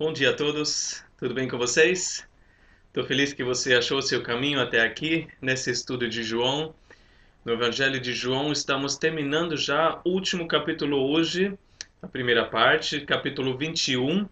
[0.00, 2.24] Bom dia a todos, tudo bem com vocês?
[2.86, 6.72] Estou feliz que você achou seu caminho até aqui nesse estudo de João.
[7.44, 11.52] No Evangelho de João, estamos terminando já o último capítulo hoje,
[12.00, 14.28] a primeira parte, capítulo 21.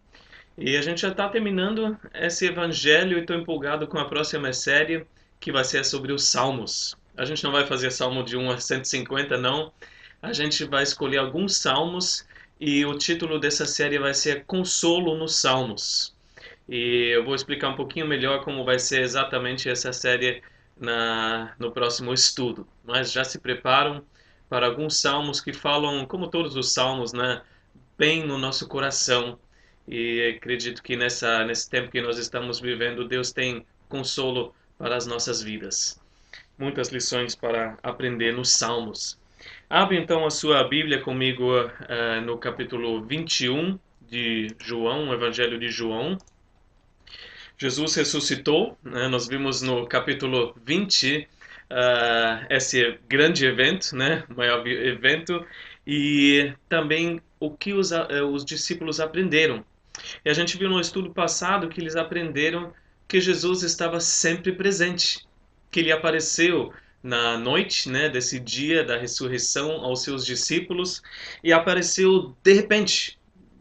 [0.56, 5.04] E a gente já está terminando esse Evangelho e estou empolgado com a próxima série,
[5.40, 6.96] que vai ser sobre os Salmos.
[7.16, 9.72] A gente não vai fazer Salmo de 1 a 150, não.
[10.22, 12.24] A gente vai escolher alguns Salmos
[12.60, 16.14] e o título dessa série vai ser Consolo nos Salmos.
[16.68, 20.42] E eu vou explicar um pouquinho melhor como vai ser exatamente essa série
[20.76, 22.66] na, no próximo estudo.
[22.84, 24.02] Mas já se preparam
[24.48, 27.42] para alguns salmos que falam, como todos os salmos, né,
[27.98, 29.38] bem no nosso coração.
[29.86, 35.06] E acredito que nessa, nesse tempo que nós estamos vivendo, Deus tem consolo para as
[35.06, 36.00] nossas vidas.
[36.58, 39.18] Muitas lições para aprender nos salmos.
[39.68, 43.76] Abre então a sua Bíblia comigo uh, no capítulo 21
[44.08, 46.16] de João, o Evangelho de João.
[47.58, 49.08] Jesus ressuscitou, né?
[49.08, 51.26] nós vimos no capítulo 20 uh,
[51.68, 54.22] eh, esse grande evento, né?
[54.30, 55.44] o maior evento,
[55.84, 59.64] e também o que os, uh, os discípulos aprenderam.
[60.24, 62.72] E a gente viu no estudo passado que eles aprenderam
[63.08, 65.26] que Jesus estava sempre presente,
[65.72, 66.72] que ele apareceu
[67.06, 71.02] na noite, né, desse dia da ressurreição aos seus discípulos
[71.42, 73.16] e apareceu de repente,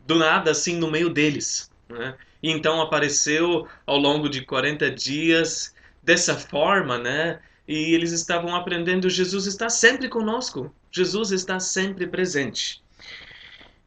[0.08, 1.70] do nada, assim, no meio deles.
[1.88, 2.16] Né?
[2.42, 7.40] E então apareceu ao longo de 40 dias dessa forma, né?
[7.68, 12.84] E eles estavam aprendendo: Jesus está sempre conosco, Jesus está sempre presente.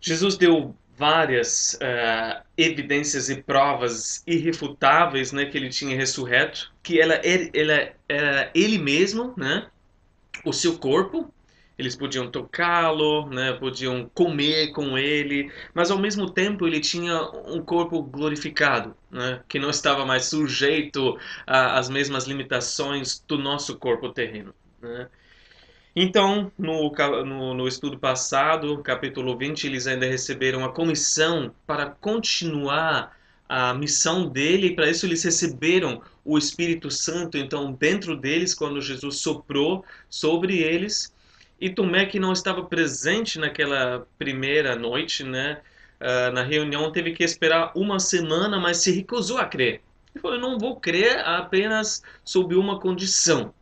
[0.01, 7.15] Jesus deu várias uh, evidências e provas irrefutáveis né, que ele tinha ressurreto, que ela,
[7.15, 9.69] ela era ele mesmo, né,
[10.45, 11.33] o seu corpo,
[11.79, 17.63] eles podiam tocá-lo, né, podiam comer com ele, mas ao mesmo tempo ele tinha um
[17.63, 24.53] corpo glorificado, né, que não estava mais sujeito às mesmas limitações do nosso corpo terreno.
[24.83, 25.09] Né.
[26.01, 26.93] Então, no,
[27.25, 34.29] no, no, estudo passado, capítulo 20, eles ainda receberam a comissão para continuar a missão
[34.29, 39.85] dele, e para isso eles receberam o Espírito Santo, então, dentro deles, quando Jesus soprou
[40.09, 41.13] sobre eles.
[41.61, 45.61] E Tomé, que não estava presente naquela primeira noite, né,
[46.01, 49.83] uh, na reunião, teve que esperar uma semana, mas se recusou a crer.
[50.15, 53.53] Ele falou: Eu não vou crer apenas sob uma condição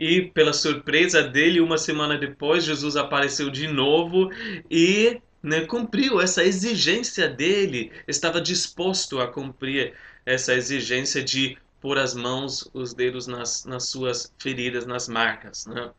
[0.00, 4.30] e, pela surpresa dele, uma semana depois, Jesus apareceu de novo
[4.70, 9.92] e né, cumpriu essa exigência dele, estava disposto a cumprir
[10.24, 15.66] essa exigência de pôr as mãos, os dedos nas, nas suas feridas, nas marcas.
[15.66, 15.90] Né?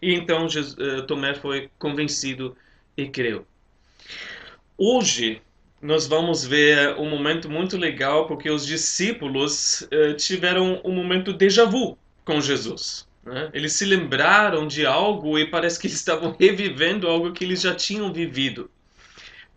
[0.00, 2.56] E então Jesus, uh, Tomé foi convencido
[2.96, 3.46] e creu.
[4.78, 5.42] Hoje
[5.82, 11.66] nós vamos ver um momento muito legal porque os discípulos uh, tiveram um momento déjà
[11.66, 13.09] vu com Jesus.
[13.24, 13.50] Né?
[13.52, 17.74] Eles se lembraram de algo e parece que eles estavam revivendo algo que eles já
[17.74, 18.70] tinham vivido.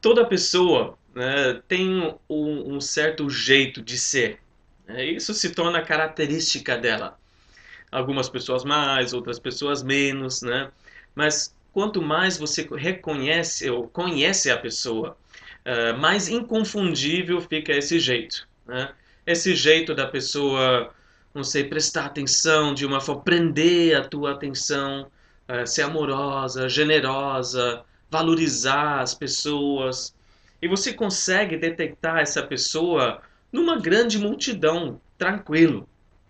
[0.01, 4.39] Toda pessoa né, tem um, um, certo jeito de ser.
[4.87, 5.05] Né?
[5.05, 7.17] Isso se torna característica dela.
[7.91, 10.71] Algumas pessoas mais, outras pessoas menos, né?
[11.13, 15.15] Mas quanto mais você reconhece ou conhece a pessoa,
[15.63, 18.47] uh, mais inconfundível fica esse jeito.
[18.65, 18.91] Né?
[19.25, 20.93] Esse jeito da pessoa
[21.33, 25.07] não sei, prestar atenção de uma forma, prender a tua atenção,
[25.47, 30.15] é, ser amorosa, generosa, valorizar as pessoas.
[30.61, 35.87] E você consegue detectar essa pessoa numa grande multidão, tranquilo,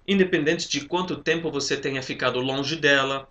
[0.07, 3.27] independente de quanto tempo você tenha ficado longe dela,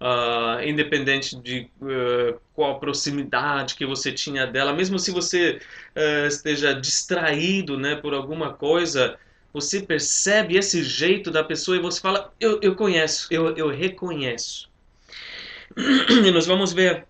[0.00, 5.60] uh, independente de uh, qual proximidade que você tinha dela, mesmo se você
[5.94, 9.18] uh, esteja distraído né, por alguma coisa,
[9.56, 14.68] você percebe esse jeito da pessoa e você fala: Eu, eu conheço, eu, eu reconheço.
[16.26, 17.06] E nós vamos ver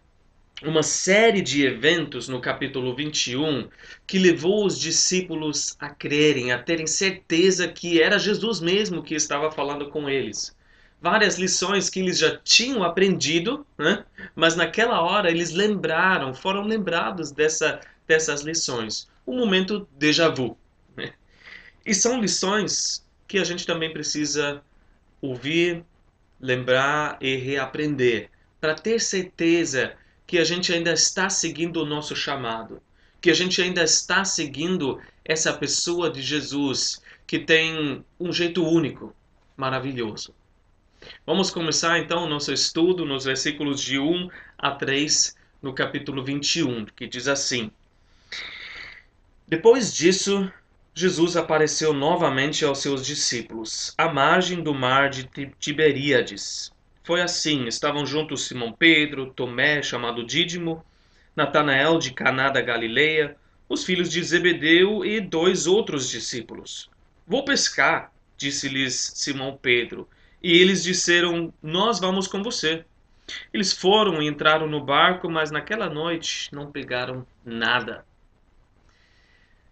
[0.62, 3.68] uma série de eventos no capítulo 21
[4.06, 9.50] que levou os discípulos a crerem, a terem certeza que era Jesus mesmo que estava
[9.50, 10.54] falando com eles.
[11.02, 14.04] Várias lições que eles já tinham aprendido, né?
[14.36, 19.08] mas naquela hora eles lembraram, foram lembrados dessa, dessas lições.
[19.26, 20.56] Um momento déjà vu.
[21.86, 24.60] E são lições que a gente também precisa
[25.22, 25.84] ouvir,
[26.40, 28.28] lembrar e reaprender,
[28.60, 29.94] para ter certeza
[30.26, 32.82] que a gente ainda está seguindo o nosso chamado,
[33.20, 39.14] que a gente ainda está seguindo essa pessoa de Jesus que tem um jeito único,
[39.56, 40.34] maravilhoso.
[41.24, 44.28] Vamos começar então o nosso estudo nos versículos de 1
[44.58, 47.70] a 3 no capítulo 21, que diz assim:
[49.46, 50.50] Depois disso,
[50.98, 55.28] Jesus apareceu novamente aos seus discípulos, à margem do mar de
[55.58, 56.72] Tiberíades.
[57.04, 60.82] Foi assim: estavam juntos Simão Pedro, Tomé, chamado Dídimo,
[61.36, 63.36] Natanael de Caná da Galileia,
[63.68, 66.88] os filhos de Zebedeu e dois outros discípulos.
[67.26, 70.08] Vou pescar, disse-lhes Simão Pedro,
[70.42, 72.86] e eles disseram: Nós vamos com você.
[73.52, 78.02] Eles foram e entraram no barco, mas naquela noite não pegaram nada.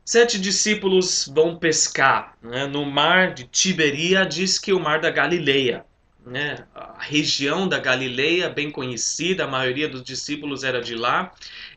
[0.05, 2.67] Sete discípulos vão pescar né?
[2.67, 5.87] no mar de Tiberíades, que o mar da Galileia.
[6.27, 6.67] Né?
[6.75, 11.33] A região da Galileia, bem conhecida, a maioria dos discípulos era de lá,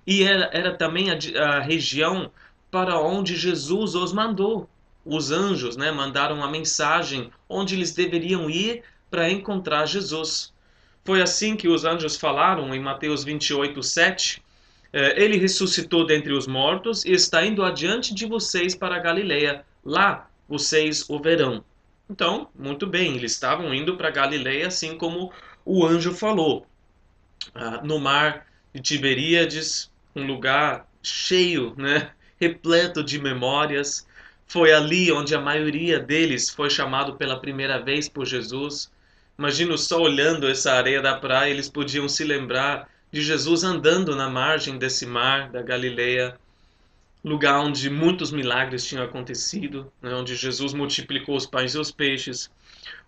[0.05, 2.29] e era, era também a, a região
[2.69, 4.69] para onde Jesus os mandou.
[5.05, 10.53] Os anjos né, mandaram a mensagem onde eles deveriam ir para encontrar Jesus.
[11.05, 14.43] Foi assim que os anjos falaram em Mateus 28, 7.
[14.91, 19.65] É, ele ressuscitou dentre os mortos e está indo adiante de vocês para Galileia.
[19.83, 21.63] Lá vocês o verão.
[22.09, 25.31] Então, muito bem, eles estavam indo para Galileia, assim como
[25.65, 26.65] o anjo falou.
[27.53, 34.07] Ah, no mar de Tiberíades, um lugar cheio, né, repleto de memórias.
[34.47, 38.89] Foi ali onde a maioria deles foi chamado pela primeira vez por Jesus.
[39.37, 44.29] Imagino só olhando essa areia da praia, eles podiam se lembrar de Jesus andando na
[44.29, 46.37] margem desse mar da Galileia,
[47.23, 52.49] lugar onde muitos milagres tinham acontecido, né, onde Jesus multiplicou os pães e os peixes,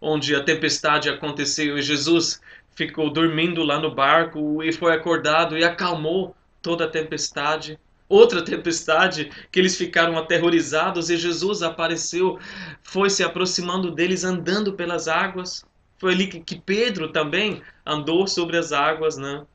[0.01, 2.41] onde a tempestade aconteceu e Jesus
[2.75, 7.77] ficou dormindo lá no barco e foi acordado e acalmou toda a tempestade.
[8.07, 12.39] Outra tempestade que eles ficaram aterrorizados e Jesus apareceu,
[12.81, 15.63] foi se aproximando deles andando pelas águas.
[15.97, 19.45] Foi ali que Pedro também andou sobre as águas, né?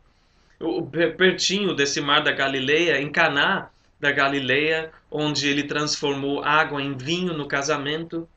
[1.16, 3.70] Pertinho desse mar da Galileia, em Caná
[4.00, 8.28] da Galileia, onde ele transformou água em vinho no casamento.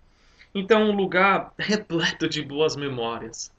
[0.53, 3.51] Então, um lugar repleto de boas memórias.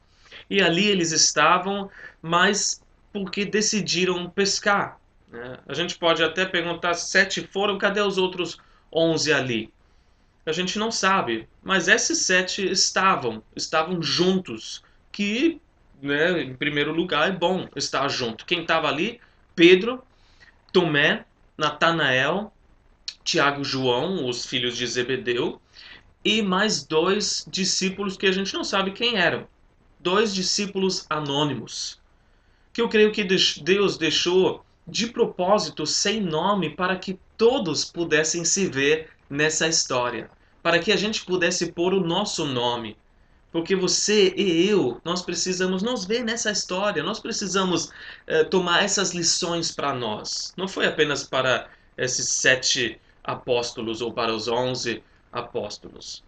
[0.49, 1.91] E ali eles estavam,
[2.23, 2.83] mas
[3.13, 4.99] porque decidiram pescar.
[5.31, 5.59] Né?
[5.67, 8.59] A gente pode até perguntar: sete foram, cadê os outros
[8.93, 9.73] onze ali?
[10.47, 14.83] A gente não sabe, mas esses sete estavam, estavam juntos,
[15.13, 15.61] que
[16.01, 18.47] né, em primeiro lugar, é bom estar junto.
[18.47, 19.21] Quem estava ali?
[19.55, 20.03] Pedro,
[20.73, 21.25] Tomé,
[21.57, 22.53] Natanael,
[23.25, 25.61] Tiago João, os filhos de Zebedeu,
[26.25, 29.47] e mais dois discípulos que a gente não sabe quem eram.
[30.01, 32.01] Dois discípulos anônimos.
[32.73, 38.67] Que eu creio que Deus deixou de propósito sem nome para que todos pudessem se
[38.67, 40.31] ver nessa história.
[40.63, 42.97] Para que a gente pudesse pôr o nosso nome
[43.51, 47.91] porque você e eu, nós precisamos nos ver nessa história, nós precisamos
[48.27, 50.53] eh, tomar essas lições para nós.
[50.57, 55.03] Não foi apenas para esses sete apóstolos ou para os onze
[55.33, 56.23] apóstolos.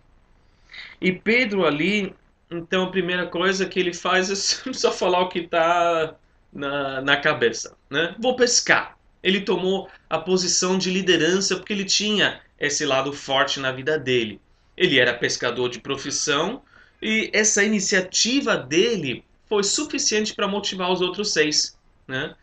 [1.00, 2.14] E Pedro ali,
[2.50, 6.14] então a primeira coisa que ele faz é só falar o que está
[6.52, 7.76] na, na cabeça.
[7.88, 8.14] Né?
[8.18, 8.98] Vou pescar.
[9.22, 14.40] Ele tomou a posição de liderança porque ele tinha esse lado forte na vida dele.
[14.76, 16.62] Ele era pescador de profissão,
[17.02, 22.34] e essa iniciativa dele foi suficiente para motivar os outros seis, né?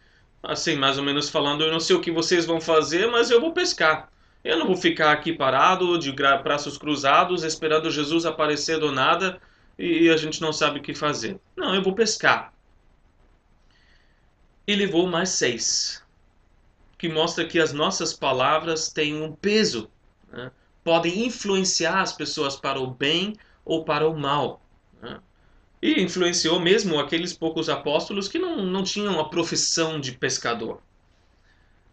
[0.43, 3.41] Assim, mais ou menos falando, eu não sei o que vocês vão fazer, mas eu
[3.41, 4.11] vou pescar.
[4.43, 9.41] Eu não vou ficar aqui parado, de braços cruzados, esperando Jesus aparecer do nada
[9.77, 11.39] e a gente não sabe o que fazer.
[11.55, 12.53] Não, eu vou pescar.
[14.65, 16.03] E levou mais seis,
[16.97, 19.89] que mostra que as nossas palavras têm um peso,
[20.31, 20.51] né?
[20.83, 23.35] podem influenciar as pessoas para o bem
[23.67, 24.61] ou para o mal.
[25.01, 25.19] Né?
[25.81, 30.81] E influenciou mesmo aqueles poucos apóstolos que não, não tinham a profissão de pescador.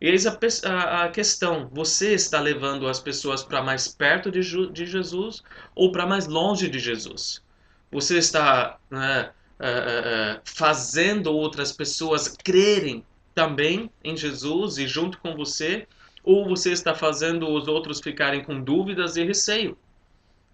[0.01, 4.41] E eis a, a, questão: você está levando as pessoas para mais perto de,
[4.71, 5.43] de Jesus
[5.75, 7.43] ou para mais longe de Jesus?
[7.91, 13.05] Você está né, uh, uh, fazendo outras pessoas crerem
[13.35, 15.87] também em Jesus e junto com você?
[16.23, 19.77] Ou você está fazendo os outros ficarem com dúvidas e receio?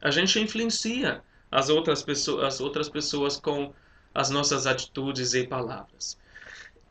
[0.00, 3.72] A gente influencia as outras pessoas, as outras pessoas com
[4.14, 6.18] as nossas atitudes e palavras.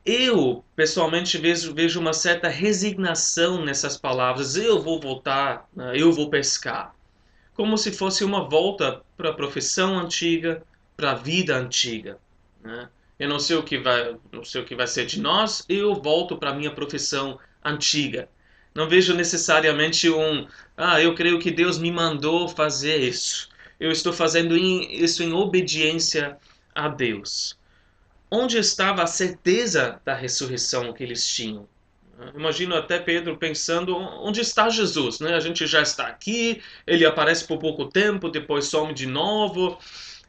[0.06, 4.56] Eu, pessoalmente, vejo, vejo uma certa resignação nessas palavras.
[4.56, 5.94] Eu vou voltar, né?
[5.96, 6.96] eu vou pescar.
[7.54, 10.64] Como se fosse uma volta para a profissão antiga,
[10.96, 12.18] para a vida antiga.
[12.64, 12.90] Né?
[13.20, 15.66] Eu não sei o que vai, não sei o que vai ser de nós.
[15.68, 18.30] Eu volto para a minha profissão antiga.
[18.74, 20.48] Não vejo necessariamente um,
[20.78, 23.50] ah, eu creio que Deus me mandou fazer isso.
[23.80, 26.38] Eu estou fazendo isso em obediência
[26.74, 27.58] a Deus.
[28.32, 31.68] Onde estava a certeza da ressurreição que eles tinham?
[32.36, 35.36] Imagino até Pedro pensando onde está Jesus, né?
[35.36, 39.80] A gente já está aqui, ele aparece por pouco tempo, depois some de novo.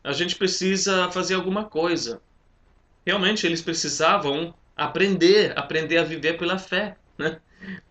[0.03, 2.23] A gente precisa fazer alguma coisa.
[3.05, 7.39] Realmente eles precisavam aprender, aprender a viver pela fé, né?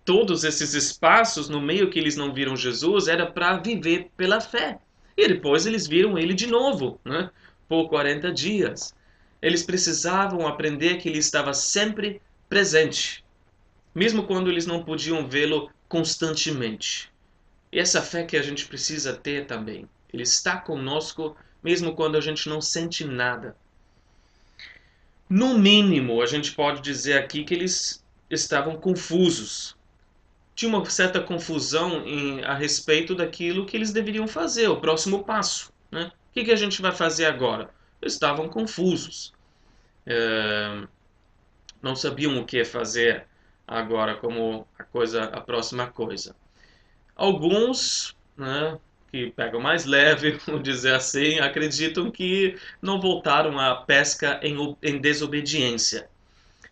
[0.04, 4.80] Todos esses espaços no meio que eles não viram Jesus era para viver pela fé.
[5.16, 7.30] E depois eles viram ele de novo, né?
[7.68, 8.96] Por 40 dias.
[9.42, 13.24] Eles precisavam aprender que ele estava sempre presente
[13.94, 17.12] mesmo quando eles não podiam vê-lo constantemente.
[17.72, 19.88] E essa fé que a gente precisa ter também.
[20.14, 23.56] Ele está conosco mesmo quando a gente não sente nada.
[25.30, 27.99] No mínimo, a gente pode dizer aqui que eles
[28.30, 29.76] estavam confusos.
[30.56, 35.72] Tinha uma certa confusão em, a respeito daquilo que eles deveriam fazer, o próximo passo.
[35.92, 36.12] Né?
[36.30, 37.70] O que, que a gente vai fazer agora?
[38.02, 39.34] Estavam confusos.
[40.06, 40.84] É,
[41.82, 43.26] não sabiam o que fazer
[43.68, 46.36] agora como a coisa, a próxima coisa.
[47.16, 48.78] Alguns, né,
[49.12, 55.00] que pegam mais leve, vamos dizer assim, acreditam que não voltaram à pesca em, em
[55.00, 56.10] desobediência.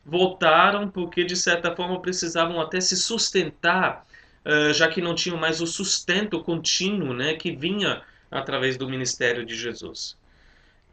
[0.09, 4.07] Voltaram porque, de certa forma, precisavam até se sustentar,
[4.45, 9.45] uh, já que não tinham mais o sustento contínuo né, que vinha através do ministério
[9.45, 10.15] de Jesus.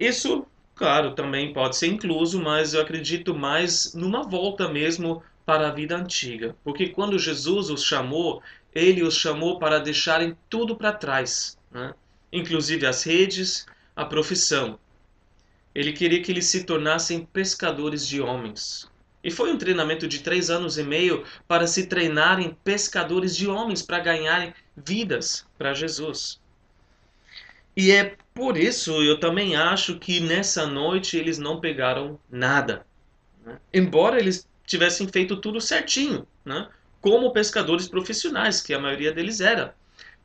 [0.01, 0.45] Isso,
[0.75, 5.97] claro, também pode ser incluso, mas eu acredito mais numa volta mesmo para a vida
[5.97, 6.57] antiga.
[6.65, 8.43] Porque quando Jesus os chamou,
[8.75, 11.95] ele os chamou para deixarem tudo para trás, né?
[12.33, 14.77] inclusive as redes, a profissão.
[15.73, 18.93] Ele queria que eles se tornassem pescadores de homens.
[19.25, 23.81] E foi um treinamento de três anos e meio para se treinarem pescadores de homens,
[23.81, 26.39] para ganharem vidas para Jesus.
[27.75, 32.85] E é por isso eu também acho que nessa noite eles não pegaram nada.
[33.45, 33.59] Né?
[33.73, 36.69] Embora eles tivessem feito tudo certinho, né?
[37.01, 39.75] como pescadores profissionais, que a maioria deles era.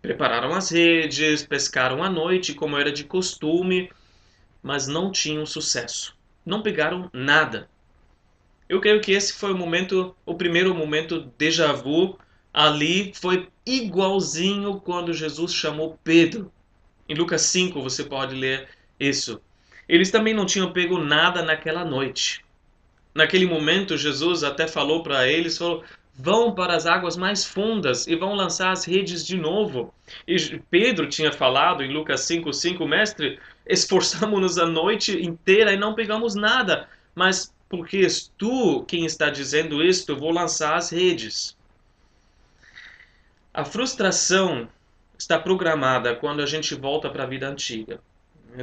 [0.02, 3.90] Prepararam as redes, pescaram à noite, como era de costume,
[4.62, 6.16] mas não tinham sucesso.
[6.46, 7.70] Não pegaram nada.
[8.70, 12.20] Eu creio que esse foi o momento, o primeiro momento déjà vu.
[12.54, 16.52] Ali foi igualzinho quando Jesus chamou Pedro.
[17.08, 19.42] Em Lucas 5 você pode ler isso.
[19.88, 22.46] Eles também não tinham pego nada naquela noite.
[23.14, 25.84] Naquele momento, Jesus até falou para eles, falou,
[26.14, 29.92] vão para as águas mais fundas e vão lançar as redes de novo.
[30.28, 36.36] E Pedro tinha falado em Lucas 5:5, mestre, esforçamos-nos a noite inteira e não pegamos
[36.36, 41.56] nada, mas porque és tu quem está dizendo isto, vou lançar as redes.
[43.54, 44.68] A frustração
[45.18, 48.02] está programada quando a gente volta para a vida antiga.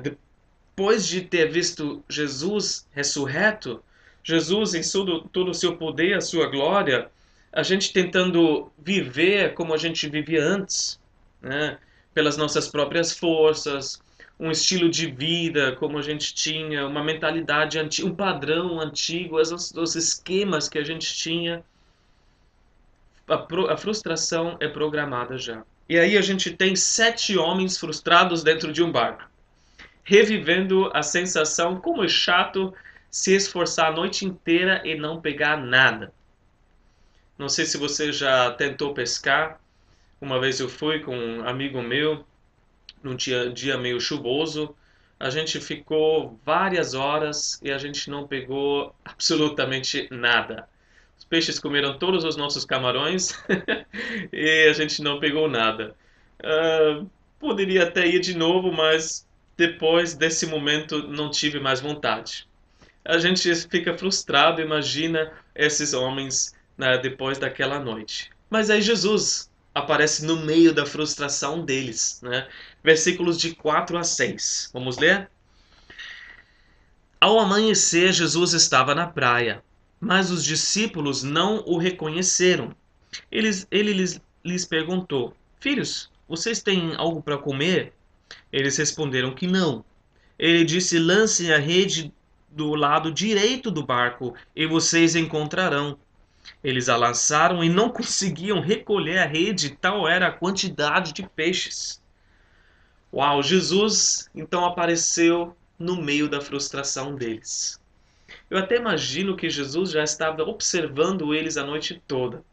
[0.02, 3.82] Depois de ter visto Jesus ressurreto,
[4.24, 7.08] Jesus em todo, todo o seu poder, a sua glória,
[7.52, 11.00] a gente tentando viver como a gente vivia antes,
[11.40, 11.78] né?
[12.12, 14.02] pelas nossas próprias forças,
[14.38, 19.72] um estilo de vida como a gente tinha, uma mentalidade antiga, um padrão antigo, os,
[19.72, 21.64] os esquemas que a gente tinha.
[23.26, 25.64] A, pro, a frustração é programada já.
[25.88, 29.24] E aí a gente tem sete homens frustrados dentro de um barco,
[30.04, 32.74] revivendo a sensação como é chato
[33.10, 36.12] se esforçar a noite inteira e não pegar nada.
[37.38, 39.60] Não sei se você já tentou pescar.
[40.20, 42.24] Uma vez eu fui com um amigo meu,
[43.06, 44.74] num dia, dia meio chuvoso.
[45.18, 50.68] A gente ficou várias horas e a gente não pegou absolutamente nada.
[51.18, 53.32] Os peixes comeram todos os nossos camarões
[54.32, 55.94] e a gente não pegou nada.
[56.40, 57.08] Uh,
[57.38, 62.46] poderia até ir de novo, mas depois desse momento não tive mais vontade
[63.06, 68.30] a gente fica frustrado, imagina esses homens né, depois daquela noite.
[68.50, 72.18] Mas aí Jesus aparece no meio da frustração deles.
[72.22, 72.48] Né?
[72.82, 74.70] Versículos de 4 a 6.
[74.72, 75.28] Vamos ler?
[77.20, 79.62] Ao amanhecer, Jesus estava na praia,
[80.00, 82.74] mas os discípulos não o reconheceram.
[83.30, 87.92] Eles, ele lhes, lhes perguntou: Filhos, vocês têm algo para comer?
[88.50, 89.84] Eles responderam que não.
[90.38, 92.12] Ele disse: Lancem a rede
[92.50, 95.98] do lado direito do barco e vocês encontrarão.
[96.62, 102.02] Eles a lançaram e não conseguiam recolher a rede, tal era a quantidade de peixes.
[103.12, 107.80] Uau, Jesus então apareceu no meio da frustração deles.
[108.50, 112.44] Eu até imagino que Jesus já estava observando eles a noite toda.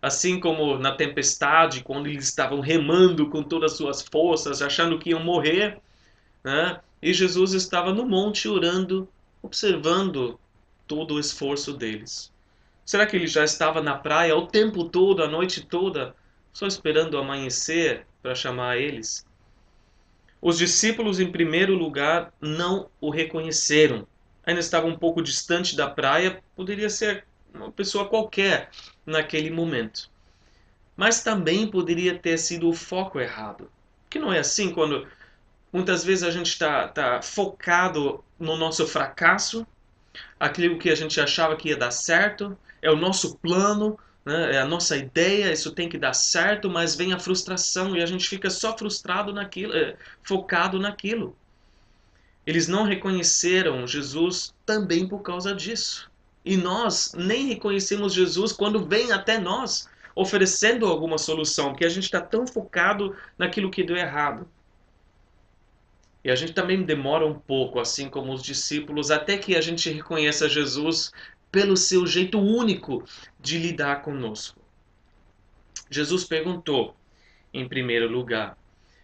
[0.00, 5.10] Assim como na tempestade, quando eles estavam remando com todas as suas forças, achando que
[5.10, 5.78] iam morrer,
[6.42, 6.80] né?
[7.00, 9.08] e Jesus estava no monte orando
[9.42, 10.38] observando
[10.86, 12.31] todo o esforço deles.
[12.92, 16.14] Será que ele já estava na praia o tempo todo, a noite toda,
[16.52, 19.26] só esperando amanhecer para chamar eles?
[20.42, 24.06] Os discípulos, em primeiro lugar, não o reconheceram.
[24.44, 28.68] Ainda estava um pouco distante da praia, poderia ser uma pessoa qualquer
[29.06, 30.10] naquele momento.
[30.94, 33.70] Mas também poderia ter sido o foco errado.
[34.10, 35.08] Que não é assim quando
[35.72, 39.66] muitas vezes a gente está tá focado no nosso fracasso,
[40.38, 44.56] aquilo que a gente achava que ia dar certo, é o nosso plano, né?
[44.56, 48.06] é a nossa ideia, isso tem que dar certo, mas vem a frustração e a
[48.06, 51.36] gente fica só frustrado naquilo, é, focado naquilo.
[52.44, 56.10] Eles não reconheceram Jesus também por causa disso.
[56.44, 62.04] E nós nem reconhecemos Jesus quando vem até nós oferecendo alguma solução, porque a gente
[62.04, 64.46] está tão focado naquilo que deu errado.
[66.24, 69.90] E a gente também demora um pouco, assim como os discípulos, até que a gente
[69.90, 71.12] reconheça Jesus
[71.52, 73.04] pelo seu jeito único
[73.38, 74.60] de lidar conosco.
[75.90, 76.96] Jesus perguntou,
[77.52, 78.56] em primeiro lugar,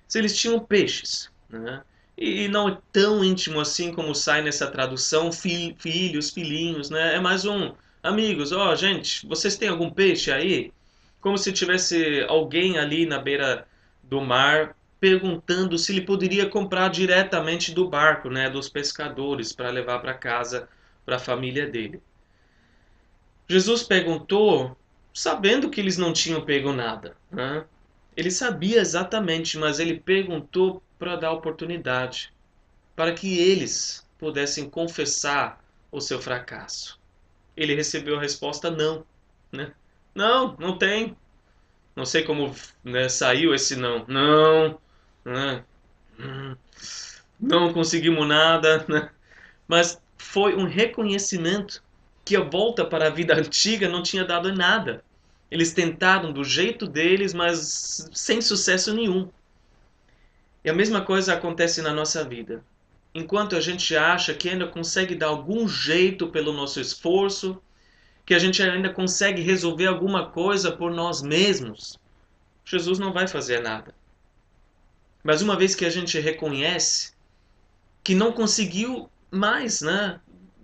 [0.08, 1.30] se eles tinham peixes.
[1.48, 1.82] Né?
[2.16, 7.14] E não é tão íntimo assim como sai nessa tradução, filhos, filhinhos, né?
[7.14, 10.72] É mais um, amigos, ó, oh, gente, vocês têm algum peixe aí?
[11.20, 13.68] Como se tivesse alguém ali na beira
[14.02, 20.00] do mar perguntando se ele poderia comprar diretamente do barco, né, dos pescadores, para levar
[20.00, 20.68] para casa,
[21.04, 22.02] para a família dele.
[23.48, 24.76] Jesus perguntou,
[25.12, 27.16] sabendo que eles não tinham pego nada.
[27.30, 27.64] Né?
[28.16, 32.32] Ele sabia exatamente, mas ele perguntou para dar oportunidade,
[32.94, 37.00] para que eles pudessem confessar o seu fracasso.
[37.56, 39.04] Ele recebeu a resposta não.
[39.50, 39.72] Né?
[40.14, 41.16] Não, não tem.
[41.96, 44.04] Não sei como né, saiu esse não.
[44.06, 44.78] Não,
[45.24, 45.64] né?
[46.20, 46.56] Hum,
[47.40, 49.10] não conseguimos nada, né?
[49.66, 51.82] mas foi um reconhecimento
[52.28, 55.02] que a volta para a vida antiga não tinha dado nada.
[55.50, 59.30] Eles tentaram do jeito deles, mas sem sucesso nenhum.
[60.62, 62.62] E a mesma coisa acontece na nossa vida.
[63.14, 67.62] Enquanto a gente acha que ainda consegue dar algum jeito pelo nosso esforço,
[68.26, 71.98] que a gente ainda consegue resolver alguma coisa por nós mesmos,
[72.62, 73.94] Jesus não vai fazer nada.
[75.24, 77.14] Mas uma vez que a gente reconhece
[78.04, 80.20] que não conseguiu mais, né?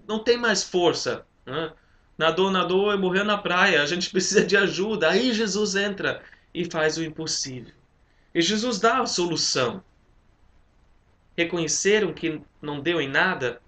[0.07, 1.73] não tem mais força, né?
[2.17, 5.11] nadou, nadou e morreu na praia, a gente precisa de ajuda.
[5.11, 7.73] Aí Jesus entra e faz o impossível.
[8.35, 9.83] E Jesus dá a solução.
[11.37, 13.61] Reconheceram que não deu em nada?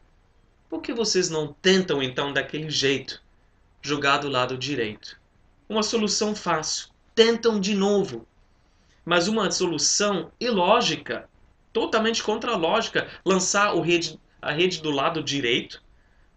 [0.68, 3.22] Por que vocês não tentam então daquele jeito?
[3.82, 5.18] Jogar do lado direito.
[5.68, 6.88] Uma solução fácil.
[7.14, 8.26] Tentam de novo
[9.06, 11.30] mas uma solução ilógica,
[11.72, 15.80] totalmente contra a lógica, lançar rede, a rede do lado direito.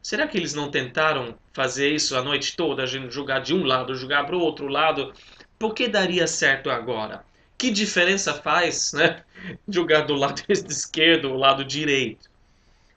[0.10, 3.64] Será que eles não tentaram fazer isso a noite toda, a gente jogar de um
[3.64, 5.14] lado, jogar para o outro lado?
[5.60, 7.24] Por que daria certo agora?
[7.56, 9.24] Que diferença faz, né?
[9.68, 12.28] Jogar do lado esquerdo ou lado direito.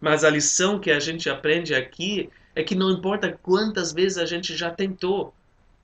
[0.00, 4.24] Mas a lição que a gente aprende aqui é que não importa quantas vezes a
[4.24, 5.34] gente já tentou.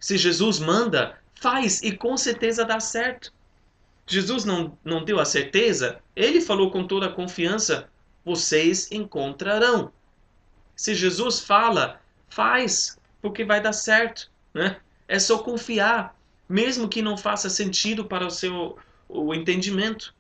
[0.01, 3.35] Se Jesus manda, faz e com certeza dá certo.
[4.07, 7.87] Jesus não, não deu a certeza, ele falou com toda a confiança:
[8.25, 9.93] vocês encontrarão.
[10.79, 14.31] Se Jesus fala, faz, porque vai dar certo.
[14.55, 14.77] Né?
[15.09, 16.17] É só confiar,
[16.49, 20.15] mesmo que não faça sentido para o seu o entendimento.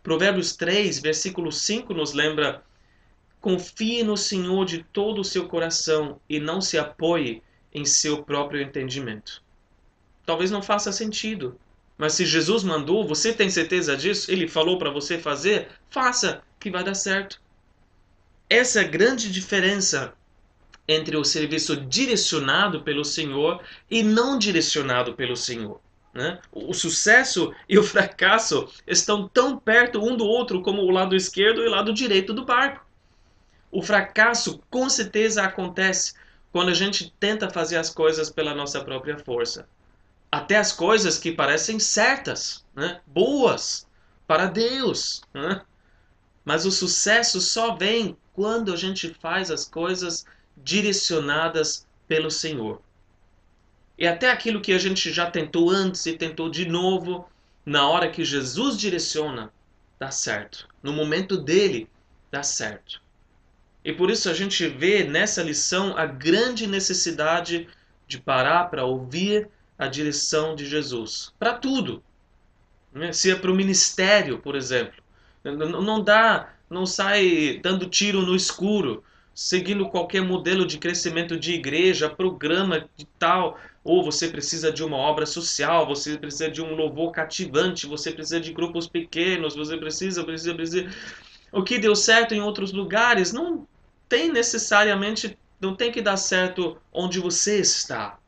[0.00, 2.62] Provérbios 3, versículo 5 nos lembra:
[3.40, 7.42] confie no Senhor de todo o seu coração e não se apoie
[7.74, 9.42] em seu próprio entendimento.
[10.24, 11.58] Talvez não faça sentido,
[11.98, 14.30] mas se Jesus mandou, você tem certeza disso?
[14.30, 15.70] Ele falou para você fazer?
[15.90, 17.41] Faça, que vai dar certo.
[18.52, 20.12] Essa é a grande diferença
[20.86, 25.80] entre o serviço direcionado pelo Senhor e não direcionado pelo Senhor.
[26.12, 26.38] Né?
[26.52, 31.62] O sucesso e o fracasso estão tão perto um do outro como o lado esquerdo
[31.62, 32.84] e o lado direito do barco.
[33.70, 36.12] O fracasso com certeza acontece
[36.52, 39.66] quando a gente tenta fazer as coisas pela nossa própria força
[40.30, 43.00] até as coisas que parecem certas, né?
[43.06, 43.86] boas
[44.26, 45.22] para Deus.
[45.32, 45.62] Né?
[46.44, 50.24] Mas o sucesso só vem quando a gente faz as coisas
[50.56, 52.80] direcionadas pelo Senhor.
[53.96, 57.28] E até aquilo que a gente já tentou antes e tentou de novo,
[57.64, 59.52] na hora que Jesus direciona,
[59.98, 60.66] dá certo.
[60.82, 61.88] No momento dele,
[62.30, 63.00] dá certo.
[63.84, 67.68] E por isso a gente vê nessa lição a grande necessidade
[68.06, 72.02] de parar para ouvir a direção de Jesus para tudo.
[72.92, 73.12] Né?
[73.12, 75.01] Se é para o ministério, por exemplo,
[75.44, 79.02] não dá, não sai dando tiro no escuro.
[79.34, 84.96] seguindo qualquer modelo de crescimento de igreja, programa de tal, ou você precisa de uma
[84.96, 90.22] obra social, você precisa de um louvor cativante, você precisa de grupos pequenos, você precisa,
[90.24, 90.90] precisa, precisa.
[91.50, 93.66] O que deu certo em outros lugares não
[94.08, 98.18] tem necessariamente, não tem que dar certo onde você está.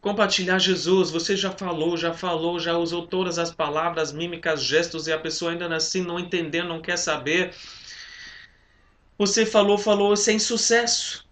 [0.00, 5.12] Compartilhar Jesus, você já falou, já falou, já usou todas as palavras, mímicas, gestos e
[5.12, 7.54] a pessoa ainda assim não entendendo, não quer saber.
[9.18, 11.28] Você falou, falou sem sucesso.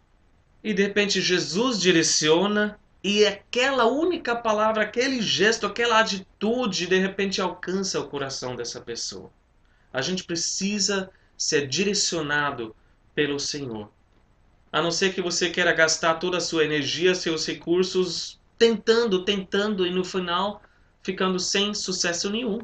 [0.63, 7.41] E de repente Jesus direciona e aquela única palavra, aquele gesto, aquela atitude, de repente
[7.41, 9.31] alcança o coração dessa pessoa.
[9.91, 12.77] A gente precisa ser direcionado
[13.15, 13.91] pelo Senhor.
[14.71, 19.87] A não ser que você queira gastar toda a sua energia, seus recursos, tentando, tentando
[19.87, 20.63] e no final
[21.03, 22.61] ficando sem sucesso nenhum.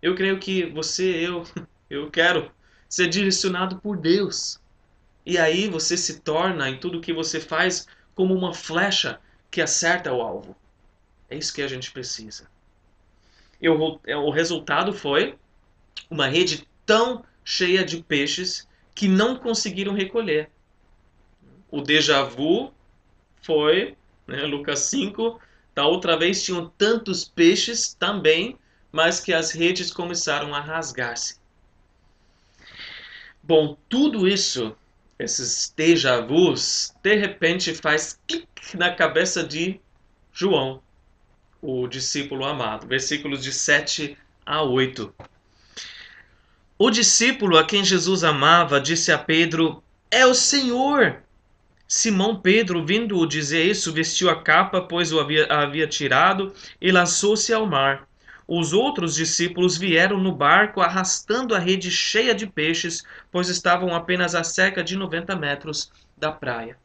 [0.00, 1.44] Eu creio que você, eu,
[1.90, 2.50] eu quero
[2.88, 4.60] ser direcionado por Deus.
[5.26, 9.18] E aí você se torna em tudo que você faz como uma flecha
[9.50, 10.56] que acerta o alvo.
[11.28, 12.46] É isso que a gente precisa.
[13.60, 15.36] E o, o resultado foi
[16.10, 20.50] uma rede tão cheia de peixes que não conseguiram recolher.
[21.70, 22.72] O déjà vu
[23.42, 23.96] foi,
[24.26, 25.40] né, Lucas 5,
[25.74, 28.58] da outra vez tinham tantos peixes também,
[28.92, 31.38] mas que as redes começaram a rasgar-se.
[33.42, 34.76] Bom, tudo isso
[35.18, 39.80] esses déjà vus, de repente faz clique na cabeça de
[40.32, 40.82] João,
[41.62, 42.86] o discípulo amado.
[42.86, 45.14] Versículos de 7 a 8.
[46.76, 51.22] O discípulo a quem Jesus amava disse a Pedro: É o Senhor!
[51.96, 57.52] Simão Pedro, vindo dizer isso, vestiu a capa, pois o havia, havia tirado, e lançou-se
[57.52, 58.08] ao mar.
[58.48, 64.34] Os outros discípulos vieram no barco arrastando a rede cheia de peixes, pois estavam apenas
[64.34, 66.76] a cerca de 90 metros da praia.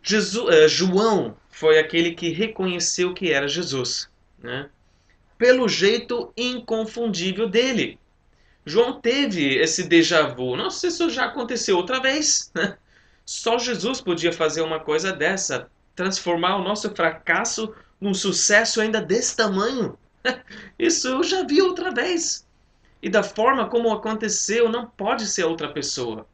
[0.00, 4.08] Jesus, eh, João foi aquele que reconheceu que era Jesus,
[4.38, 4.70] né?
[5.36, 7.98] pelo jeito inconfundível dele.
[8.64, 10.56] João teve esse déjà vu.
[10.56, 12.52] Não sei se isso já aconteceu outra vez.
[12.54, 12.78] Né?
[13.28, 19.36] Só Jesus podia fazer uma coisa dessa, transformar o nosso fracasso num sucesso ainda desse
[19.36, 19.98] tamanho.
[20.78, 22.48] Isso eu já vi outra vez.
[23.02, 26.26] E da forma como aconteceu, não pode ser outra pessoa.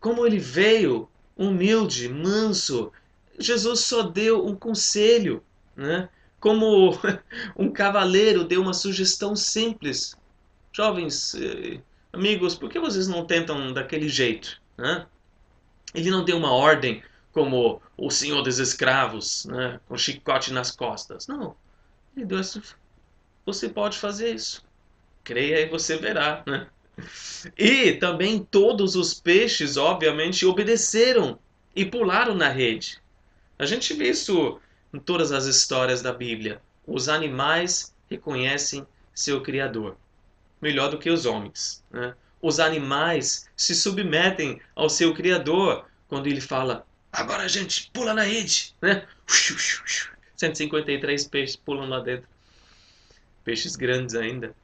[0.00, 2.92] Como ele veio, humilde, manso,
[3.38, 5.40] Jesus só deu um conselho,
[5.76, 6.08] né?
[6.40, 6.98] Como
[7.56, 10.16] um cavaleiro deu uma sugestão simples.
[10.72, 11.80] Jovens, eh,
[12.12, 14.60] amigos, por que vocês não tentam daquele jeito?
[14.76, 15.06] Né?
[15.94, 19.80] Ele não deu uma ordem como o senhor dos escravos, né?
[19.88, 21.26] com chicote nas costas.
[21.26, 21.54] Não.
[22.16, 22.60] Ele deu essa
[23.48, 24.62] você pode fazer isso.
[25.24, 26.66] Creia e você verá, né?
[27.56, 31.38] E também todos os peixes, obviamente, obedeceram
[31.74, 33.00] e pularam na rede.
[33.58, 34.60] A gente vê isso
[34.92, 36.60] em todas as histórias da Bíblia.
[36.86, 39.96] Os animais reconhecem seu Criador,
[40.60, 41.82] melhor do que os homens.
[41.90, 42.14] Né?
[42.40, 48.22] Os animais se submetem ao seu Criador quando ele fala: agora a gente pula na
[48.22, 48.74] rede.
[48.80, 49.06] Né?
[50.36, 52.28] 153 peixes pulam lá dentro
[53.48, 54.54] peixes grandes ainda.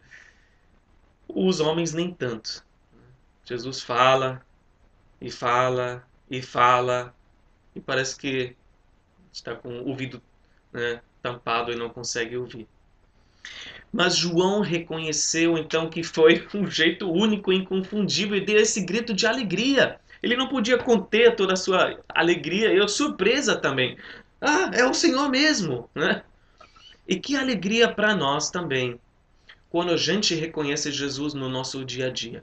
[1.26, 2.62] Os homens nem tanto.
[3.42, 4.44] Jesus fala
[5.18, 7.14] e fala e fala
[7.74, 8.54] e parece que
[9.32, 10.22] está com o ouvido
[10.70, 12.68] né, tampado e não consegue ouvir.
[13.94, 19.14] Mas João reconheceu então que foi um jeito único e inconfundível e deu esse grito
[19.14, 20.00] de alegria.
[20.20, 23.96] Ele não podia conter toda a sua alegria e a surpresa também.
[24.40, 26.24] Ah, é o Senhor mesmo, né?
[27.06, 28.98] E que alegria para nós também,
[29.70, 32.42] quando a gente reconhece Jesus no nosso dia a dia.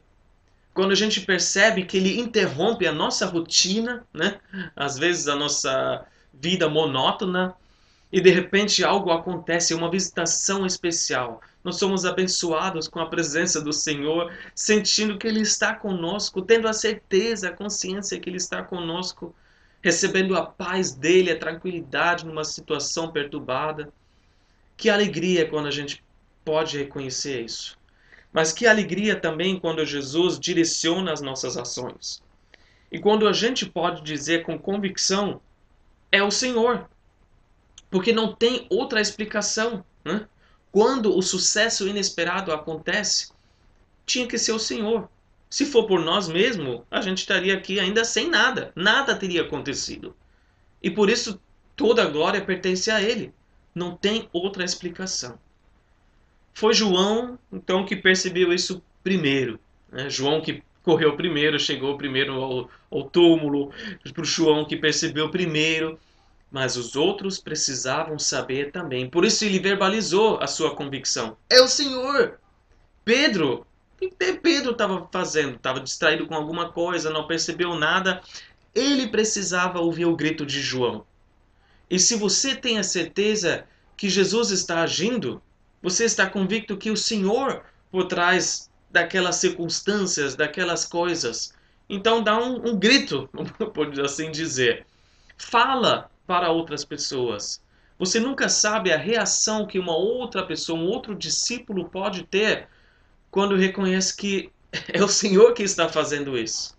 [0.74, 4.40] Quando a gente percebe que ele interrompe a nossa rotina, né?
[4.74, 7.54] às vezes a nossa vida monótona,
[8.12, 11.42] e de repente algo acontece, uma visitação especial.
[11.64, 16.74] Nós somos abençoados com a presença do Senhor, sentindo que Ele está conosco, tendo a
[16.74, 19.34] certeza, a consciência que Ele está conosco,
[19.82, 23.94] recebendo a paz dele, a tranquilidade numa situação perturbada.
[24.76, 26.04] Que alegria quando a gente
[26.44, 27.78] pode reconhecer isso.
[28.34, 32.24] Mas que alegria também quando Jesus direciona as nossas ações.
[32.92, 35.40] E quando a gente pode dizer com convicção,
[36.12, 36.90] é o Senhor.
[37.92, 39.86] Porque não tem outra explicação.
[40.04, 40.26] Né?
[40.72, 43.32] Quando o sucesso inesperado acontece,
[44.06, 45.08] tinha que ser o Senhor.
[45.50, 48.72] Se for por nós mesmos, a gente estaria aqui ainda sem nada.
[48.74, 50.16] Nada teria acontecido.
[50.82, 51.40] E por isso
[51.76, 53.34] toda a glória pertence a Ele.
[53.76, 55.38] Não tem outra explicação.
[56.54, 59.60] Foi João, então, que percebeu isso primeiro.
[59.92, 60.10] Né?
[60.10, 63.72] João que correu primeiro, chegou primeiro ao, ao túmulo,
[64.14, 66.00] para João que percebeu primeiro,
[66.52, 69.10] mas os outros precisavam saber também.
[69.10, 72.40] Por isso ele verbalizou a sua convicção: é o Senhor.
[73.06, 75.56] Pedro, o que Pedro estava fazendo?
[75.56, 78.22] Estava distraído com alguma coisa, não percebeu nada.
[78.76, 81.06] Ele precisava ouvir o grito de João.
[81.90, 83.66] E se você tem a certeza
[83.98, 85.42] que Jesus está agindo,
[85.82, 91.54] você está convicto que o Senhor por trás daquelas circunstâncias, daquelas coisas.
[91.90, 93.30] Então dá um, um grito,
[93.74, 94.86] por assim dizer.
[95.38, 97.62] Fala para outras pessoas.
[98.00, 102.70] Você nunca sabe a reação que uma outra pessoa, um outro discípulo pode ter
[103.30, 104.50] quando reconhece que
[104.88, 106.74] é o Senhor que está fazendo isso.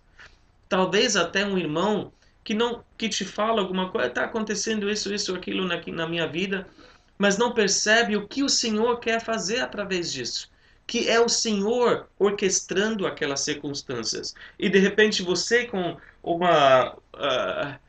[0.67, 2.11] Talvez até um irmão
[2.43, 6.25] que não que te fala alguma coisa, está acontecendo isso, isso, aquilo na, na minha
[6.25, 6.67] vida,
[7.15, 10.49] mas não percebe o que o Senhor quer fazer através disso.
[10.87, 14.33] Que é o Senhor orquestrando aquelas circunstâncias.
[14.57, 17.82] E de repente você com uma, uh,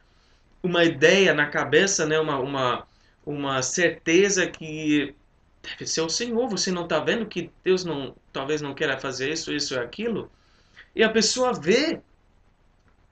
[0.64, 2.18] uma ideia na cabeça, né?
[2.18, 2.86] uma, uma,
[3.24, 5.14] uma certeza que
[5.62, 6.48] deve ser o Senhor.
[6.48, 10.32] Você não está vendo que Deus não talvez não queira fazer isso, isso e aquilo?
[10.96, 12.00] E a pessoa vê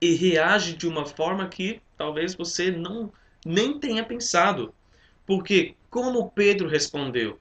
[0.00, 3.12] e reage de uma forma que talvez você não
[3.44, 4.74] nem tenha pensado.
[5.26, 7.38] Porque como Pedro respondeu?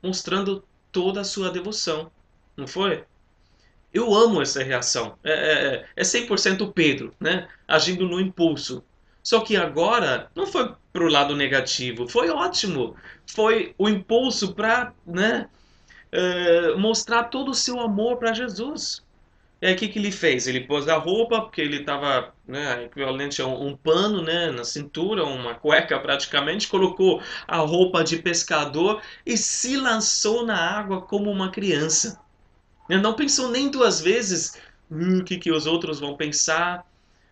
[0.00, 2.12] Mostrando toda a sua devoção,
[2.56, 3.04] não foi?
[3.92, 5.18] Eu amo essa reação.
[5.24, 7.48] É, é 100% é Pedro, né?
[7.66, 8.84] Agindo no impulso.
[9.22, 12.96] Só que agora não foi pro lado negativo, foi ótimo.
[13.26, 15.48] Foi o impulso para né,
[16.12, 19.04] uh, mostrar todo o seu amor para Jesus.
[19.62, 20.46] E aí o que, que ele fez?
[20.46, 24.64] Ele pôs a roupa, porque ele estava né, equivalente a um, um, pano né, na
[24.64, 31.30] cintura, uma cueca praticamente, colocou a roupa de pescador e se lançou na água como
[31.30, 32.18] uma criança.
[32.88, 34.56] Ele não pensou nem duas vezes
[34.90, 36.86] hum, o que, que os outros vão pensar,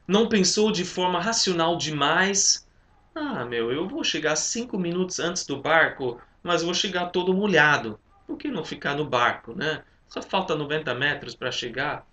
[0.09, 2.66] não pensou de forma racional demais.
[3.14, 8.01] Ah, meu, eu vou chegar cinco minutos antes do barco, mas vou chegar todo molhado.
[8.27, 9.85] Por que não ficar no barco, né?
[10.09, 12.07] Só falta 90 metros para chegar.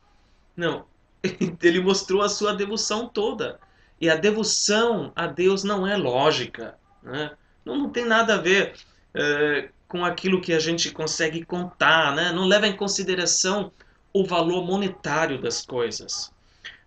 [0.58, 0.86] Não.
[1.64, 3.60] Ele mostrou a sua devoção toda.
[4.00, 6.78] E a devoção a Deus não é lógica.
[7.02, 7.32] Né?
[7.64, 8.74] Não, não tem nada a ver
[9.14, 12.14] é, com aquilo que a gente consegue contar.
[12.14, 12.34] Né?
[12.34, 13.72] Não leva em consideração
[14.12, 16.35] o valor monetário das coisas.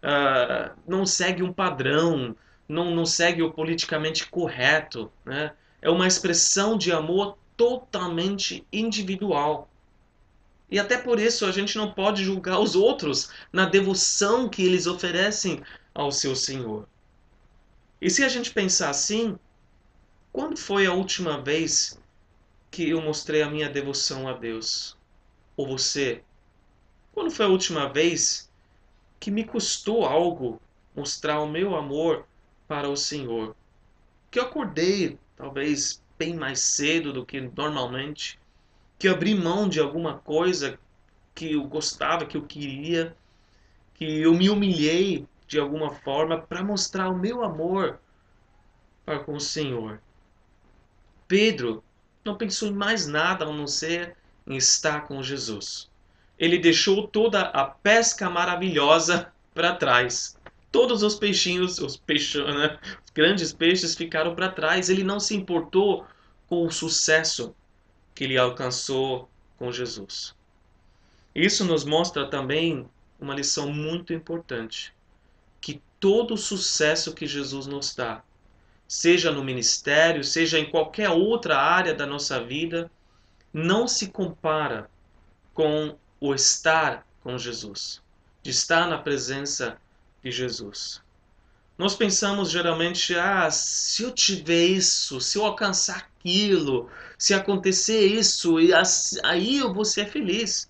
[0.02, 2.36] Uh, não segue um padrão,
[2.68, 5.10] não, não segue o politicamente correto.
[5.24, 5.52] Né?
[5.82, 9.68] É uma expressão de amor totalmente individual.
[10.70, 14.86] E até por isso a gente não pode julgar os outros na devoção que eles
[14.86, 15.62] oferecem
[15.94, 16.86] ao seu Senhor.
[18.00, 19.36] E se a gente pensar assim,
[20.32, 21.98] quando foi a última vez
[22.70, 24.96] que eu mostrei a minha devoção a Deus?
[25.56, 26.22] Ou você?
[27.12, 28.47] Quando foi a última vez
[29.18, 30.60] que me custou algo
[30.94, 32.26] mostrar o meu amor
[32.66, 33.54] para o Senhor?
[34.30, 38.38] Que eu acordei, talvez bem mais cedo do que normalmente,
[38.98, 40.78] que eu abri mão de alguma coisa
[41.34, 43.16] que eu gostava, que eu queria,
[43.94, 48.00] que eu me humilhei de alguma forma para mostrar o meu amor
[49.04, 50.02] para com o Senhor.
[51.26, 51.82] Pedro
[52.24, 55.87] não pensou em mais nada a não ser em estar com Jesus.
[56.38, 60.36] Ele deixou toda a pesca maravilhosa para trás.
[60.70, 62.78] Todos os peixinhos, os, peixes, né?
[63.04, 64.88] os grandes peixes ficaram para trás.
[64.88, 66.06] Ele não se importou
[66.46, 67.54] com o sucesso
[68.14, 70.34] que ele alcançou com Jesus.
[71.34, 72.88] Isso nos mostra também
[73.20, 74.94] uma lição muito importante,
[75.60, 78.22] que todo o sucesso que Jesus nos dá,
[78.86, 82.90] seja no ministério, seja em qualquer outra área da nossa vida,
[83.52, 84.90] não se compara
[85.52, 88.00] com o estar com Jesus,
[88.42, 89.76] de estar na presença
[90.22, 91.00] de Jesus.
[91.78, 98.56] Nós pensamos geralmente, ah, se eu tiver isso, se eu alcançar aquilo, se acontecer isso,
[99.22, 100.68] aí eu vou ser feliz.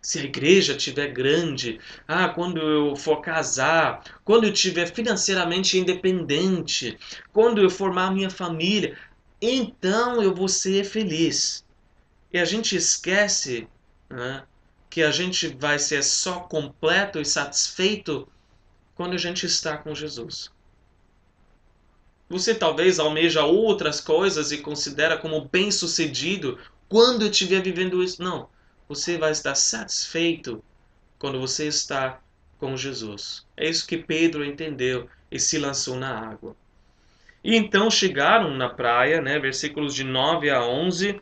[0.00, 6.96] Se a igreja estiver grande, ah, quando eu for casar, quando eu estiver financeiramente independente,
[7.32, 8.96] quando eu formar minha família,
[9.40, 11.64] então eu vou ser feliz.
[12.32, 13.66] E a gente esquece
[14.08, 14.44] né,
[14.92, 18.28] que a gente vai ser só completo e satisfeito
[18.94, 20.50] quando a gente está com Jesus.
[22.28, 26.58] Você talvez almeja outras coisas e considera como bem-sucedido
[26.90, 28.22] quando estiver vivendo isso.
[28.22, 28.50] Não.
[28.86, 30.62] Você vai estar satisfeito
[31.18, 32.20] quando você está
[32.58, 33.46] com Jesus.
[33.56, 36.54] É isso que Pedro entendeu e se lançou na água.
[37.42, 41.18] E então chegaram na praia, né, versículos de 9 a 11,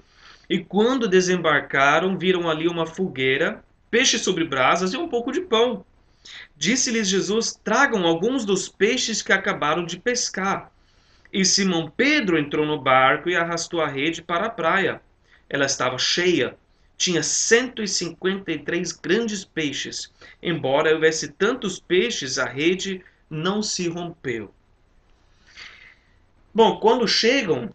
[0.51, 5.85] e quando desembarcaram, viram ali uma fogueira peixe sobre brasas e um pouco de pão.
[6.57, 10.73] Disse-lhes Jesus: Tragam alguns dos peixes que acabaram de pescar.
[11.33, 15.01] E Simão Pedro entrou no barco e arrastou a rede para a praia.
[15.49, 16.57] Ela estava cheia,
[16.97, 20.13] tinha 153 grandes peixes.
[20.43, 24.53] Embora houvesse tantos peixes, a rede não se rompeu.
[26.53, 27.73] Bom, quando chegam,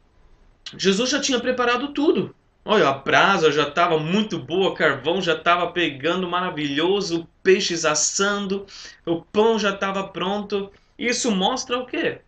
[0.77, 2.35] Jesus já tinha preparado tudo.
[2.67, 8.65] Olha, a brasa já estava muito boa, carvão já estava pegando maravilhoso, peixes assando,
[9.05, 10.71] o pão já estava pronto.
[10.97, 12.21] Isso mostra o quê?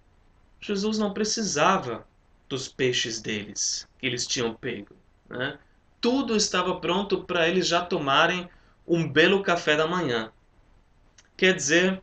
[0.61, 2.05] Jesus não precisava
[2.47, 4.95] dos peixes deles, que eles tinham pego.
[5.27, 5.57] Né?
[5.99, 8.47] Tudo estava pronto para eles já tomarem
[8.87, 10.31] um belo café da manhã.
[11.35, 11.99] Quer dizer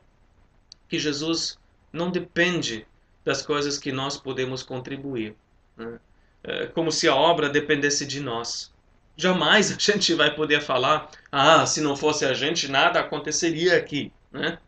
[0.88, 1.56] que Jesus
[1.92, 2.84] não depende
[3.24, 5.36] das coisas que nós podemos contribuir.
[5.76, 6.00] Né?
[6.44, 8.72] É como se a obra dependesse de nós.
[9.16, 14.12] Jamais a gente vai poder falar, ah, se não fosse a gente, nada aconteceria aqui.
[14.30, 14.58] Né?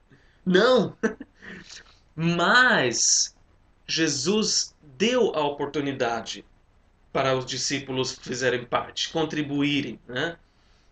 [0.45, 0.97] Não!
[2.17, 3.37] Mas
[3.87, 6.45] Jesus deu a oportunidade
[7.13, 10.01] para os discípulos fizerem parte, contribuírem.
[10.09, 10.37] Né?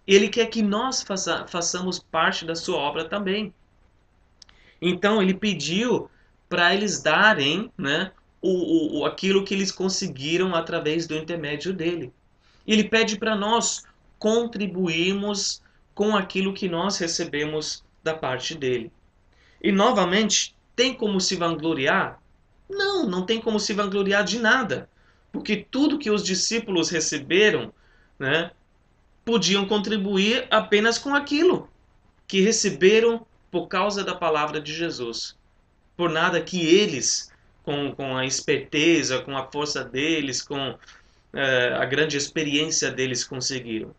[0.06, 3.54] Ele quer que nós faça, façamos parte da sua obra também.
[4.80, 6.10] Então ele pediu
[6.48, 8.12] para eles darem né,
[8.46, 12.12] o, o, aquilo que eles conseguiram através do intermédio dele.
[12.66, 13.84] Ele pede para nós
[14.18, 15.62] contribuirmos
[15.94, 18.92] com aquilo que nós recebemos da parte dele.
[19.62, 22.20] E novamente, tem como se vangloriar?
[22.68, 24.90] Não, não tem como se vangloriar de nada.
[25.32, 27.72] Porque tudo que os discípulos receberam,
[28.18, 28.50] né,
[29.24, 31.66] podiam contribuir apenas com aquilo
[32.26, 35.34] que receberam por causa da palavra de Jesus.
[35.96, 37.32] Por nada que eles
[37.64, 40.78] com, com a esperteza, com a força deles, com
[41.32, 43.94] é, a grande experiência deles conseguiram.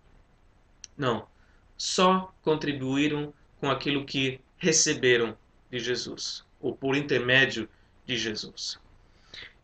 [0.97, 1.27] Não.
[1.75, 5.35] Só contribuíram com aquilo que receberam
[5.69, 7.67] de Jesus, ou por intermédio
[8.05, 8.79] de Jesus.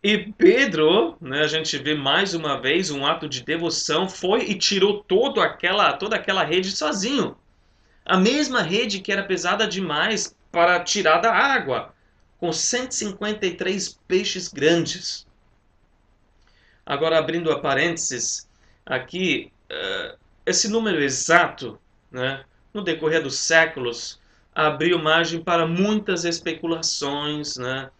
[0.03, 4.55] E Pedro, né, a gente vê mais uma vez um ato de devoção, foi e
[4.55, 7.37] tirou todo aquela, toda aquela rede sozinho.
[8.03, 11.93] A mesma rede que era pesada demais para tirar da água
[12.41, 15.27] com 153 peixes grandes.
[16.83, 18.49] Agora, abrindo a parênteses,
[18.83, 21.79] aqui, uh, esse número exato,
[22.11, 24.19] né, no decorrer dos séculos,
[24.55, 27.91] abriu margem para muitas especulações, né?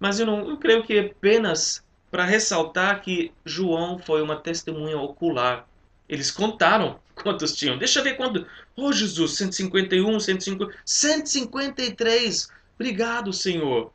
[0.00, 5.64] mas eu, não, eu creio que apenas para ressaltar que João foi uma testemunha ocular.
[6.08, 7.78] Eles contaram quantos tinham.
[7.78, 8.44] Deixa eu ver quanto.
[8.74, 12.55] Oh, Jesus, 151, 150, 153.
[12.76, 13.92] Obrigado, Senhor.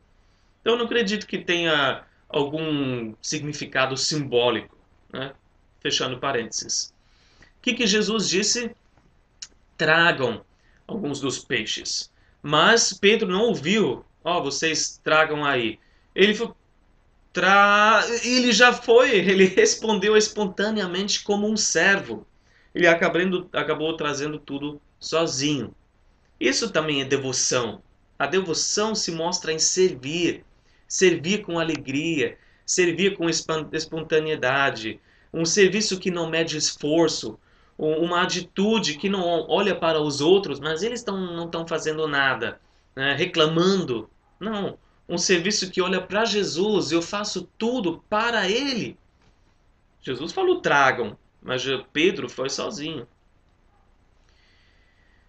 [0.60, 4.78] Então, eu não acredito que tenha algum significado simbólico.
[5.12, 5.34] Né?
[5.80, 6.94] Fechando parênteses.
[7.40, 8.76] O que, que Jesus disse?
[9.78, 10.44] Tragam
[10.88, 12.12] alguns dos peixes.
[12.42, 14.06] Mas Pedro não ouviu.
[14.24, 15.80] Ó, oh, vocês tragam aí.
[16.14, 16.52] Ele foi,
[17.34, 18.04] tra...
[18.24, 22.26] ele já foi, ele respondeu espontaneamente como um servo.
[22.74, 25.74] Ele acabando, acabou trazendo tudo sozinho.
[26.40, 27.82] Isso também é devoção.
[28.22, 30.46] A devoção se mostra em servir,
[30.88, 35.00] servir com alegria, servir com espontaneidade,
[35.34, 37.40] um serviço que não mede esforço,
[37.76, 42.62] uma atitude que não olha para os outros, mas eles tão, não estão fazendo nada,
[42.96, 43.16] né?
[43.16, 44.08] reclamando.
[44.40, 44.78] Não,
[45.10, 49.00] um serviço que olha para Jesus, eu faço tudo para Ele.
[50.00, 53.08] Jesus falou: tragam, mas Pedro foi sozinho.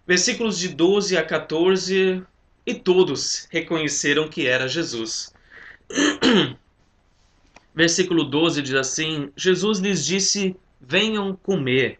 [0.05, 2.23] Versículos de 12 a 14
[2.65, 5.33] e todos reconheceram que era Jesus.
[7.75, 11.99] Versículo 12 diz assim: Jesus lhes disse: Venham comer.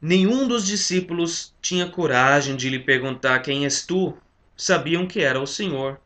[0.00, 4.16] Nenhum dos discípulos tinha coragem de lhe perguntar: Quem és tu?
[4.56, 6.00] Sabiam que era o Senhor.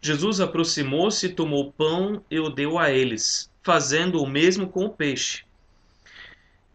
[0.00, 4.90] Jesus aproximou-se, tomou o pão e o deu a eles, fazendo o mesmo com o
[4.90, 5.44] peixe.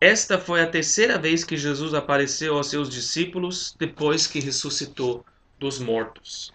[0.01, 5.25] Esta foi a terceira vez que Jesus apareceu aos seus discípulos depois que ressuscitou
[5.59, 6.53] dos mortos.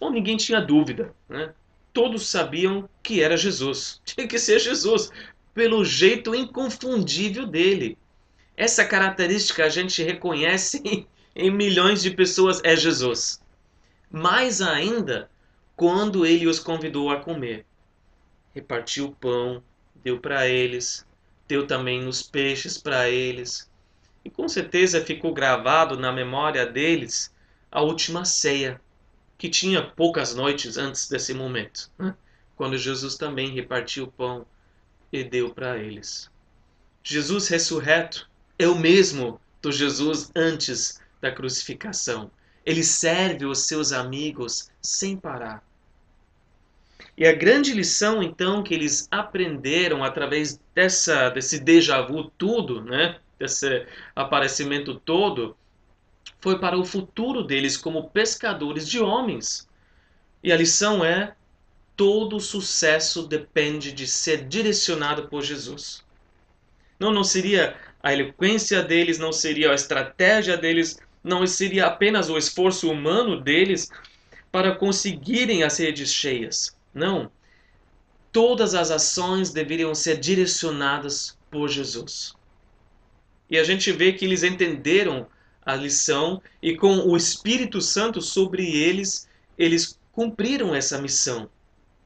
[0.00, 1.52] Bom, ninguém tinha dúvida, né?
[1.92, 4.00] Todos sabiam que era Jesus.
[4.06, 5.10] Tinha que ser Jesus,
[5.52, 7.98] pelo jeito inconfundível dele.
[8.56, 10.82] Essa característica a gente reconhece
[11.36, 13.40] em, milhões de pessoas é Jesus.
[14.10, 15.30] Mais ainda
[15.76, 17.66] quando ele os convidou a comer.
[18.54, 19.62] Repartiu o pão,
[20.02, 21.06] deu para eles,
[21.46, 23.70] deu também nos peixes para eles.
[24.24, 27.34] E com certeza ficou gravado na memória deles
[27.70, 28.80] a última ceia,
[29.36, 32.14] que tinha poucas noites antes desse momento, né?
[32.54, 34.46] quando Jesus também repartiu o pão
[35.12, 36.30] e deu para eles.
[37.02, 42.30] Jesus ressurreto, é o mesmo do Jesus antes da crucificação.
[42.64, 45.64] Ele serve os seus amigos sem parar.
[47.16, 53.18] E a grande lição, então, que eles aprenderam através dessa, desse déjà vu tudo, né?
[53.38, 55.56] desse aparecimento todo,
[56.40, 59.68] foi para o futuro deles como pescadores de homens.
[60.42, 61.34] E a lição é:
[61.96, 66.04] todo sucesso depende de ser direcionado por Jesus.
[66.98, 72.38] Não, não seria a eloquência deles, não seria a estratégia deles, não seria apenas o
[72.38, 73.90] esforço humano deles
[74.50, 76.76] para conseguirem as redes cheias.
[76.94, 77.30] Não.
[78.30, 82.34] Todas as ações deveriam ser direcionadas por Jesus.
[83.48, 85.26] E a gente vê que eles entenderam
[85.64, 91.48] a lição e com o Espírito Santo sobre eles, eles cumpriram essa missão.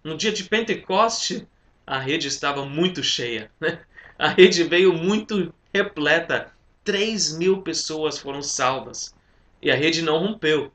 [0.03, 1.47] No dia de Pentecoste,
[1.87, 3.51] a rede estava muito cheia.
[3.61, 3.80] Né?
[4.18, 6.53] A rede veio muito repleta.
[6.84, 9.14] 3 mil pessoas foram salvas.
[9.61, 10.72] E a rede não rompeu.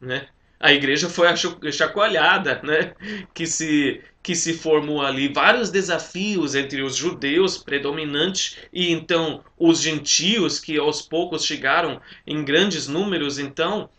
[0.00, 0.28] Né?
[0.62, 1.26] A igreja foi
[1.72, 2.94] chacoalhada, né?
[3.34, 9.82] que, se, que se formou ali vários desafios entre os judeus predominantes e então os
[9.82, 13.90] gentios que aos poucos chegaram em grandes números então,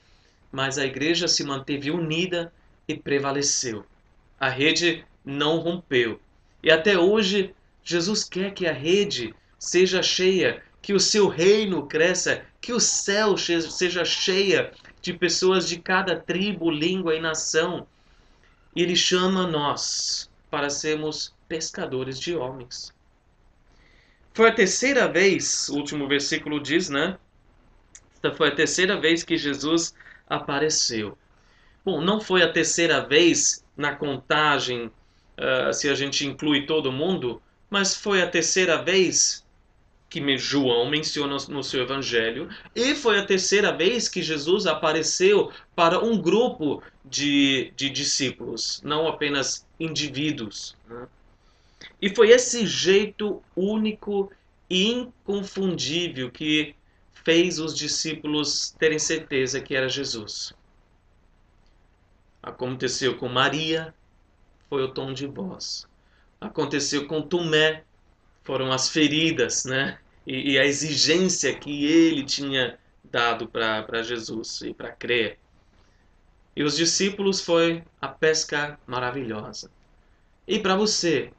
[0.49, 2.53] mas a igreja se manteve unida
[2.87, 3.85] e prevaleceu.
[4.39, 6.17] A rede não rompeu.
[6.63, 7.53] E até hoje
[7.83, 13.37] Jesus quer que a rede seja cheia, que o seu reino cresça, que o céu
[13.37, 17.87] seja cheia de pessoas de cada tribo, língua e nação.
[18.75, 22.93] Ele chama nós para sermos pescadores de homens.
[24.33, 27.17] Foi a terceira vez, o último versículo diz, né?
[28.15, 29.95] Esta foi a terceira vez que Jesus
[30.27, 31.17] apareceu.
[31.85, 37.41] Bom, não foi a terceira vez na contagem, uh, se a gente inclui todo mundo,
[37.69, 39.42] mas foi a terceira vez
[40.21, 45.99] que João menciona no seu evangelho, e foi a terceira vez que Jesus apareceu para
[45.99, 50.75] um grupo de, de discípulos, não apenas indivíduos.
[50.87, 51.07] Né?
[52.01, 54.31] E foi esse jeito único
[54.69, 56.75] e inconfundível que
[57.25, 60.53] fez os discípulos terem certeza que era Jesus.
[62.41, 63.93] Aconteceu com Maria,
[64.69, 65.87] foi o tom de voz
[66.43, 67.83] aconteceu com Tomé
[68.43, 69.97] foram as feridas, né?
[70.25, 75.37] E, e a exigência que ele tinha dado para Jesus e para crer.
[76.55, 79.69] E os discípulos foi a pesca maravilhosa.
[80.47, 81.31] E para você,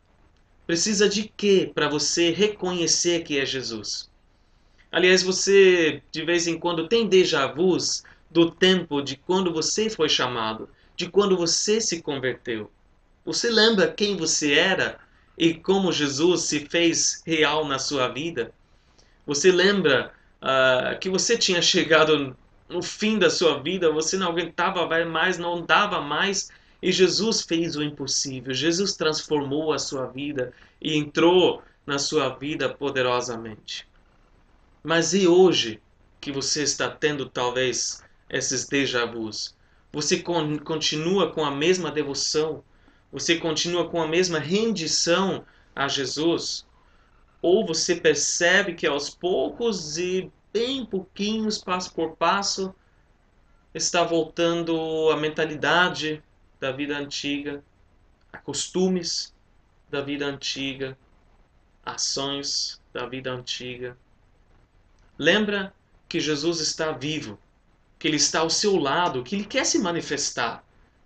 [0.67, 4.11] precisa de quê para você reconhecer que é Jesus?
[4.91, 10.09] Aliás, você de vez em quando tem déjà vus do tempo de quando você foi
[10.09, 12.71] chamado, de quando você se converteu.
[13.25, 14.99] Você lembra quem você era
[15.37, 18.53] e como Jesus se fez real na sua vida?
[19.27, 20.13] Você lembra
[20.43, 22.37] uh, que você tinha chegado
[22.69, 26.51] no fim da sua vida, você não aguentava mais, não dava mais,
[26.83, 28.53] e Jesus fez o impossível.
[28.53, 33.87] Jesus transformou a sua vida e entrou na sua vida poderosamente.
[34.83, 35.81] Mas e hoje
[36.21, 39.55] que você está tendo talvez esses déjà vus?
[39.93, 40.23] Você
[40.65, 42.63] continua com a mesma devoção?
[43.13, 45.45] Você continua com a mesma rendição
[45.75, 46.67] a Jesus?
[47.45, 52.75] Ou você percebe que aos poucos e bem pouquinhos, passo por passo,
[53.75, 56.25] está voltando a mentalidade
[56.59, 57.63] da vida antiga,
[58.33, 59.35] a costumes
[59.91, 60.97] da vida antiga,
[61.85, 63.95] ações da vida antiga.
[65.19, 65.71] Lembra
[66.09, 67.39] que Jesus está vivo,
[67.99, 70.65] que Ele está ao seu lado, que Ele quer se manifestar,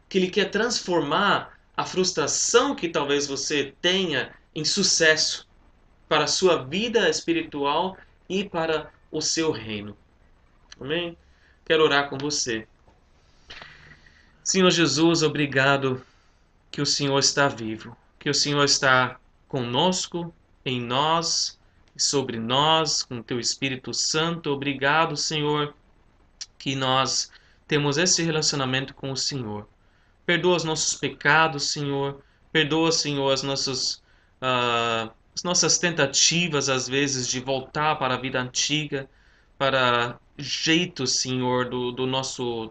[0.09, 5.47] que Ele quer transformar a frustração que talvez você tenha em sucesso
[6.09, 7.97] para a sua vida espiritual
[8.29, 9.97] e para o seu reino.
[10.81, 11.17] Amém?
[11.65, 12.67] Quero orar com você.
[14.43, 16.03] Senhor Jesus, obrigado
[16.71, 20.33] que o Senhor está vivo, que o Senhor está conosco,
[20.65, 21.59] em nós,
[21.97, 24.51] sobre nós, com teu Espírito Santo.
[24.51, 25.75] Obrigado, Senhor,
[26.59, 27.31] que nós
[27.67, 29.69] temos esse relacionamento com o Senhor.
[30.25, 32.23] Perdoa os nossos pecados, Senhor.
[32.53, 34.03] Perdoa, Senhor, as nossas,
[34.43, 39.09] uh, as nossas tentativas, às vezes, de voltar para a vida antiga,
[39.57, 42.66] para jeitos, Senhor, do, do nosso,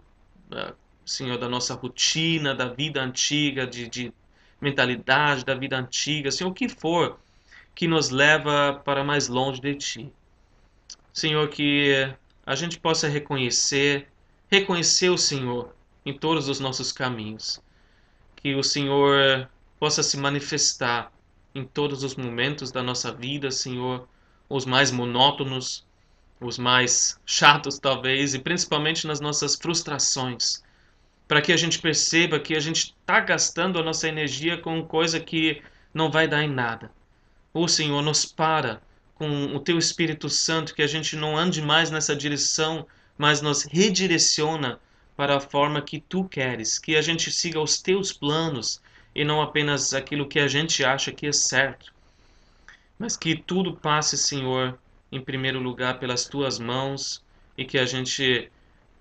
[0.51, 4.13] uh, Senhor, da nossa rotina, da vida antiga, de, de
[4.59, 7.17] mentalidade da vida antiga, Senhor, o que for
[7.73, 10.13] que nos leva para mais longe de Ti.
[11.13, 12.13] Senhor, que
[12.45, 14.09] a gente possa reconhecer,
[14.51, 15.73] reconhecer o Senhor
[16.05, 17.61] em todos os nossos caminhos.
[18.35, 19.47] Que o Senhor
[19.79, 21.13] possa se manifestar
[21.57, 24.07] em todos os momentos da nossa vida, Senhor,
[24.47, 25.85] os mais monótonos,
[26.39, 30.63] os mais chatos talvez, e principalmente nas nossas frustrações,
[31.27, 35.19] para que a gente perceba que a gente está gastando a nossa energia com coisa
[35.19, 36.91] que não vai dar em nada.
[37.51, 38.79] O Senhor nos para
[39.15, 42.85] com o Teu Espírito Santo, que a gente não ande mais nessa direção,
[43.17, 44.79] mas nos redireciona
[45.15, 48.79] para a forma que Tu queres, que a gente siga os Teus planos
[49.17, 51.91] e não apenas aquilo que a gente acha que é certo.
[52.99, 54.77] Mas que tudo passe, Senhor,
[55.11, 57.23] em primeiro lugar pelas tuas mãos
[57.57, 58.51] e que a gente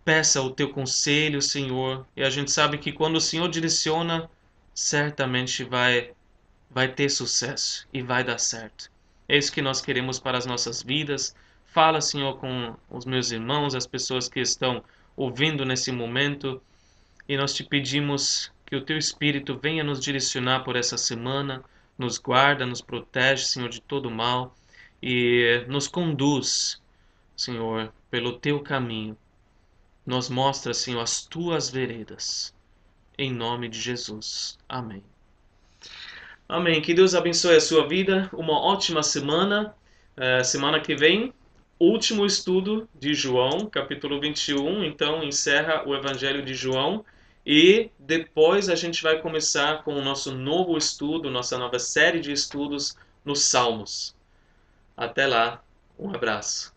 [0.06, 2.06] peça o teu conselho, Senhor.
[2.16, 4.30] E a gente sabe que quando o Senhor direciona,
[4.74, 6.12] certamente vai
[6.70, 8.90] vai ter sucesso e vai dar certo.
[9.28, 11.34] É isso que nós queremos para as nossas vidas.
[11.66, 14.82] Fala, Senhor, com os meus irmãos, as pessoas que estão
[15.14, 16.60] ouvindo nesse momento,
[17.28, 21.64] e nós te pedimos que o teu espírito venha nos direcionar por essa semana,
[21.96, 24.54] nos guarda, nos protege, Senhor, de todo mal
[25.00, 26.82] e nos conduz,
[27.36, 29.16] Senhor, pelo teu caminho.
[30.04, 32.54] Nos mostra, Senhor, as tuas veredas.
[33.16, 34.58] Em nome de Jesus.
[34.68, 35.02] Amém.
[36.48, 36.80] Amém.
[36.80, 38.28] Que Deus abençoe a sua vida.
[38.32, 39.74] Uma ótima semana.
[40.16, 41.32] Uh, semana que vem,
[41.78, 44.84] último estudo de João, capítulo 21.
[44.84, 47.04] Então, encerra o Evangelho de João.
[47.47, 52.32] E depois a gente vai começar com o nosso novo estudo, nossa nova série de
[52.32, 54.16] estudos nos Salmos.
[54.97, 55.62] Até lá,
[55.97, 56.75] um abraço.